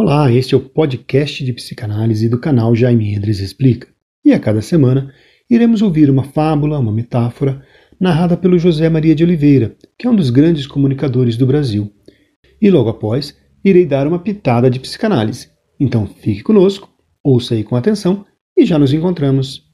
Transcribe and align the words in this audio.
Olá, 0.00 0.30
este 0.30 0.54
é 0.54 0.56
o 0.56 0.60
podcast 0.60 1.44
de 1.44 1.52
psicanálise 1.52 2.28
do 2.28 2.38
canal 2.38 2.72
Jaime 2.72 3.12
Endres 3.12 3.40
Explica. 3.40 3.88
E 4.24 4.32
a 4.32 4.38
cada 4.38 4.62
semana 4.62 5.12
iremos 5.50 5.82
ouvir 5.82 6.08
uma 6.08 6.22
fábula, 6.22 6.78
uma 6.78 6.92
metáfora, 6.92 7.64
narrada 7.98 8.36
pelo 8.36 8.60
José 8.60 8.88
Maria 8.88 9.12
de 9.12 9.24
Oliveira, 9.24 9.74
que 9.98 10.06
é 10.06 10.10
um 10.10 10.14
dos 10.14 10.30
grandes 10.30 10.68
comunicadores 10.68 11.36
do 11.36 11.44
Brasil. 11.44 11.92
E 12.62 12.70
logo 12.70 12.88
após, 12.88 13.36
irei 13.64 13.84
dar 13.84 14.06
uma 14.06 14.20
pitada 14.20 14.70
de 14.70 14.78
psicanálise. 14.78 15.50
Então 15.80 16.06
fique 16.06 16.44
conosco, 16.44 16.88
ouça 17.20 17.54
aí 17.54 17.64
com 17.64 17.74
atenção 17.74 18.24
e 18.56 18.64
já 18.64 18.78
nos 18.78 18.92
encontramos. 18.92 19.64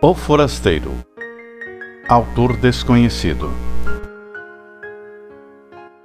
O 0.00 0.14
Forasteiro 0.14 0.92
Autor 2.08 2.56
desconhecido 2.56 3.50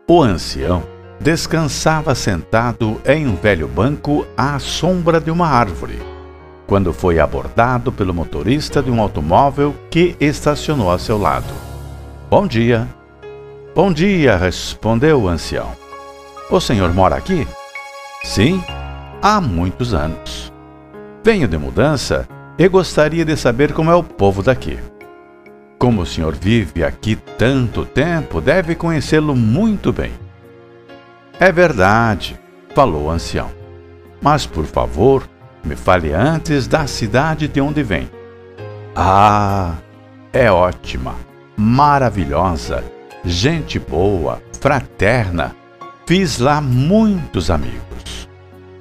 o 0.07 0.21
ancião 0.21 0.83
descansava 1.19 2.13
sentado 2.13 3.02
em 3.05 3.27
um 3.27 3.35
velho 3.35 3.67
banco 3.67 4.25
à 4.38 4.59
sombra 4.59 5.20
de 5.20 5.31
uma 5.31 5.47
árvore, 5.47 5.99
quando 6.67 6.93
foi 6.93 7.20
abordado 7.20 7.91
pelo 7.91 8.13
motorista 8.13 8.83
de 8.83 8.91
um 8.91 9.02
automóvel 9.02 9.73
que 9.89 10.16
estacionou 10.20 10.91
a 10.91 10.99
seu 10.99 11.17
lado. 11.17 11.52
Bom 12.30 12.45
dia. 12.45 12.88
Bom 13.73 13.91
dia, 13.91 14.38
respondeu 14.38 15.23
o 15.23 15.27
ancião. 15.27 15.71
O 16.49 16.59
senhor 16.59 16.94
mora 16.94 17.16
aqui? 17.16 17.47
Sim, 18.23 18.63
há 19.22 19.41
muitos 19.41 19.94
anos. 19.94 20.52
Venho 21.23 21.47
de 21.47 21.58
mudança 21.58 22.27
e 22.58 22.67
gostaria 22.67 23.25
de 23.25 23.35
saber 23.35 23.73
como 23.73 23.89
é 23.89 23.95
o 23.95 24.03
povo 24.03 24.44
daqui. 24.44 24.77
Como 25.85 26.02
o 26.02 26.05
senhor 26.07 26.34
vive 26.34 26.84
aqui 26.84 27.16
tanto 27.16 27.85
tempo, 27.85 28.41
deve 28.41 28.73
conhecê-lo 28.73 29.35
muito 29.35 29.94
bem. 29.94 30.13
É 31.39 31.52
verdade, 31.52 32.39
falou 32.73 33.03
o 33.03 33.11
ancião. 33.11 33.52
Mas, 34.20 34.47
por 34.47 34.66
favor, 34.66 35.30
me 35.63 35.75
fale 35.75 36.11
antes 36.11 36.66
da 36.66 36.88
cidade 36.88 37.47
de 37.47 37.61
onde 37.61 37.83
vem. 37.83 38.09
Ah, 38.95 39.75
é 40.33 40.52
ótima, 40.52 41.13
maravilhosa, 41.56 42.83
gente 43.23 43.78
boa, 43.78 44.41
fraterna. 44.59 45.56
Fiz 46.08 46.39
lá 46.39 46.61
muitos 46.61 47.52
amigos. 47.52 48.28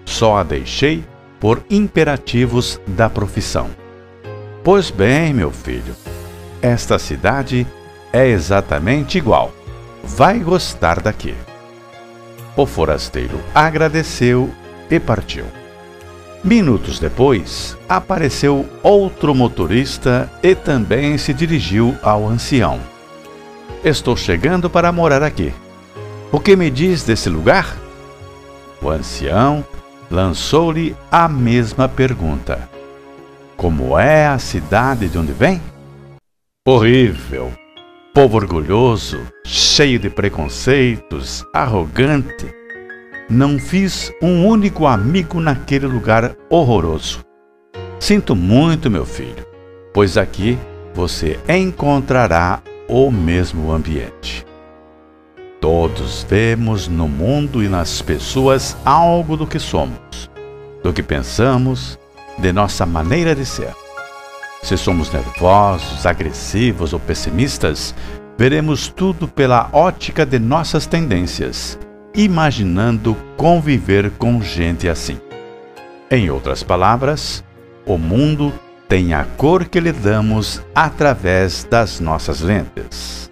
Só 0.07 0.39
a 0.39 0.43
deixei 0.43 1.05
por 1.39 1.63
imperativos 1.69 2.81
da 2.87 3.11
profissão. 3.11 3.69
Pois 4.63 4.91
bem, 4.91 5.35
meu 5.35 5.51
filho, 5.51 5.95
esta 6.65 6.99
cidade 6.99 7.67
é 8.11 8.27
exatamente 8.27 9.19
igual. 9.19 9.53
Vai 10.03 10.39
gostar 10.39 10.99
daqui. 10.99 11.35
O 12.57 12.65
forasteiro 12.65 13.39
agradeceu 13.55 14.51
e 14.91 14.99
partiu. 14.99 15.45
Minutos 16.43 16.99
depois, 16.99 17.77
apareceu 17.87 18.67
outro 18.83 19.35
motorista 19.35 20.31
e 20.43 20.55
também 20.55 21.19
se 21.19 21.35
dirigiu 21.35 21.95
ao 22.03 22.27
ancião. 22.27 22.81
Estou 23.85 24.17
chegando 24.17 24.71
para 24.71 24.91
morar 24.91 25.23
aqui. 25.23 25.53
O 26.33 26.41
que 26.41 26.57
me 26.57 26.71
diz 26.71 27.03
desse 27.03 27.29
lugar? 27.29 27.77
O 28.81 28.89
ancião 28.89 29.63
lançou-lhe 30.11 30.97
a 31.13 31.29
mesma 31.29 31.91
pergunta: 31.91 32.71
Como 33.55 33.99
é 33.99 34.27
a 34.27 34.39
cidade 34.39 35.09
de 35.09 35.19
onde 35.19 35.33
vem? 35.33 35.61
Horrível. 36.67 37.53
Povo 38.15 38.39
orgulhoso, 38.39 39.21
cheio 39.45 39.99
de 39.99 40.09
preconceitos, 40.09 41.45
arrogante. 41.53 42.47
Não 43.29 43.59
fiz 43.59 44.11
um 44.23 44.47
único 44.47 44.87
amigo 44.87 45.41
naquele 45.41 45.87
lugar 45.87 46.35
horroroso. 46.49 47.23
Sinto 48.01 48.35
muito, 48.35 48.91
meu 48.91 49.05
filho, 49.05 49.47
pois 49.93 50.17
aqui 50.17 50.59
você 50.95 51.39
encontrará 51.47 52.63
o 52.89 53.11
mesmo 53.11 53.71
ambiente. 53.71 54.47
Todos 55.61 56.25
vemos 56.27 56.89
no 56.89 57.07
mundo 57.07 57.63
e 57.63 57.69
nas 57.69 58.01
pessoas 58.01 58.75
algo 58.87 59.37
do 59.37 59.47
que 59.47 59.59
somos, 59.59 60.31
do 60.83 60.95
que 60.95 61.03
pensamos, 61.03 61.99
de 62.39 62.55
nossa 62.55 62.87
maneira 62.87 63.35
de 63.35 63.45
ser. 63.45 63.84
Se 64.65 64.79
somos 64.79 65.13
nervosos, 65.13 66.07
agressivos 66.07 66.95
ou 66.95 66.99
pessimistas, 66.99 67.95
veremos 68.39 68.89
tudo 68.89 69.29
pela 69.29 69.69
ótica 69.71 70.25
de 70.25 70.39
nossas 70.39 70.87
tendências, 70.87 71.79
imaginando 72.15 73.15
conviver 73.37 74.11
com 74.13 74.41
gente 74.41 74.89
assim. 74.89 75.21
Em 76.11 76.31
outras 76.31 76.63
palavras, 76.63 77.45
o 77.85 77.99
mundo 77.99 78.51
tem 78.89 79.13
a 79.13 79.27
cor 79.37 79.67
que 79.67 79.79
lhe 79.79 79.93
damos 79.93 80.63
através 80.75 81.65
das 81.65 82.01
nossas 82.01 82.41
lentes. 82.41 83.31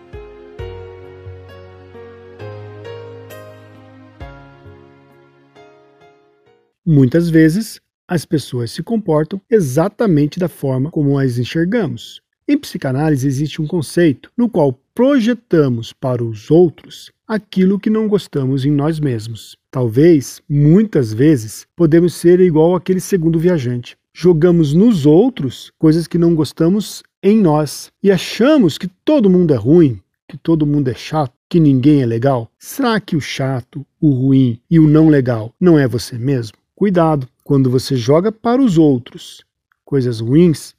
Muitas 6.85 7.31
vezes, 7.31 7.81
as 8.13 8.27
pessoas 8.27 8.71
se 8.71 8.83
comportam 8.83 9.41
exatamente 9.51 10.39
da 10.39 10.47
forma 10.47 10.91
como 10.91 11.19
as 11.19 11.39
enxergamos. 11.39 12.21
Em 12.47 12.59
psicanálise 12.59 13.27
existe 13.27 13.63
um 13.63 13.67
conceito 13.67 14.31
no 14.37 14.51
qual 14.51 14.79
projetamos 14.95 15.95
para 15.95 16.23
os 16.23 16.51
outros 16.51 17.11
aquilo 17.27 17.81
que 17.81 17.89
não 17.89 18.07
gostamos 18.07 18.67
em 18.67 18.71
nós 18.71 19.01
mesmos. 19.01 19.57
Talvez, 19.71 20.43
muitas 20.47 21.11
vezes, 21.11 21.67
podemos 21.75 22.13
ser 22.13 22.39
igual 22.41 22.77
aquele 22.77 23.01
segundo 23.01 23.39
viajante. 23.39 23.97
Jogamos 24.13 24.75
nos 24.75 25.07
outros 25.07 25.73
coisas 25.79 26.07
que 26.07 26.19
não 26.19 26.35
gostamos 26.35 27.03
em 27.23 27.41
nós 27.41 27.91
e 28.03 28.13
achamos 28.13 28.77
que 28.77 28.89
todo 29.07 29.31
mundo 29.31 29.55
é 29.55 29.57
ruim, 29.57 29.99
que 30.29 30.37
todo 30.37 30.67
mundo 30.67 30.89
é 30.89 30.95
chato, 30.95 31.33
que 31.49 31.59
ninguém 31.59 32.03
é 32.03 32.07
legal. 32.07 32.51
Será 32.59 33.01
que 33.01 33.17
o 33.17 33.23
chato, 33.23 33.87
o 33.99 34.11
ruim 34.11 34.61
e 34.71 34.79
o 34.79 34.87
não 34.87 35.09
legal 35.09 35.55
não 35.59 35.79
é 35.79 35.89
você 35.89 36.19
mesmo? 36.19 36.59
Cuidado, 36.75 37.29
quando 37.45 37.71
você 37.71 37.97
joga 37.97 38.31
para 38.31 38.63
os 38.63 38.79
outros 38.79 39.45
coisas 39.85 40.21
ruins, 40.21 40.75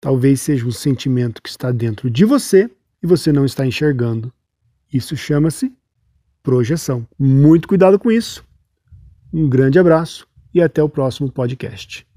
talvez 0.00 0.40
seja 0.40 0.66
um 0.66 0.72
sentimento 0.72 1.42
que 1.42 1.48
está 1.48 1.70
dentro 1.70 2.10
de 2.10 2.24
você 2.24 2.70
e 3.02 3.06
você 3.06 3.32
não 3.32 3.44
está 3.44 3.66
enxergando. 3.66 4.32
Isso 4.92 5.16
chama-se 5.16 5.72
projeção. 6.42 7.06
Muito 7.18 7.66
cuidado 7.66 7.98
com 7.98 8.10
isso. 8.10 8.44
Um 9.32 9.48
grande 9.48 9.78
abraço 9.78 10.26
e 10.54 10.62
até 10.62 10.82
o 10.82 10.88
próximo 10.88 11.30
podcast. 11.30 12.06